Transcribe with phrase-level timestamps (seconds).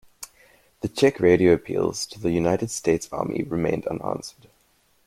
[0.79, 4.47] The Czech radio appeals to the United States Army remained unanswered.